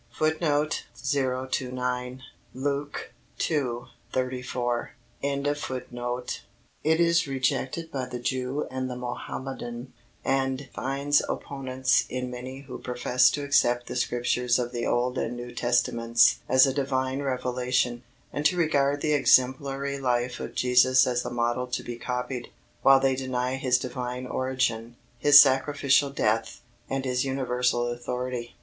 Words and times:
"It 0.19 0.41
is 0.41 1.13
rejected 7.27 7.91
by 7.91 8.05
the 8.07 8.19
Jew 8.19 8.67
and 8.71 8.89
the 8.89 8.95
Mohammedan, 8.95 9.93
and 10.25 10.69
finds 10.73 11.21
opponents 11.29 12.05
in 12.09 12.31
many 12.31 12.61
who 12.61 12.79
profess 12.79 13.29
to 13.29 13.43
accept 13.43 13.85
the 13.85 13.95
Scriptures 13.95 14.57
of 14.57 14.71
the 14.71 14.87
Old 14.87 15.19
and 15.19 15.35
New 15.37 15.53
Testaments 15.53 16.39
as 16.49 16.65
a 16.65 16.73
Divine 16.73 17.21
revelation, 17.21 18.01
and 18.33 18.43
to 18.47 18.57
regard 18.57 19.01
the 19.01 19.13
exemplary 19.13 19.99
life 19.99 20.39
of 20.39 20.55
Jesus 20.55 21.05
as 21.05 21.23
a 21.23 21.29
model 21.29 21.67
to 21.67 21.83
be 21.83 21.97
copied, 21.97 22.49
while 22.81 22.99
they 22.99 23.15
deny 23.15 23.53
His 23.57 23.77
Divine 23.77 24.25
origin, 24.25 24.95
His 25.19 25.39
sacrificial 25.39 26.09
death, 26.09 26.61
and 26.89 27.05
His 27.05 27.23
universal 27.23 27.85
authority. 27.91 28.55